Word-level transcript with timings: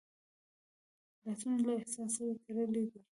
لاسونه 1.23 1.57
له 1.65 1.71
احساس 1.79 2.09
سره 2.17 2.31
تړلي 2.45 2.83
دي 2.91 3.01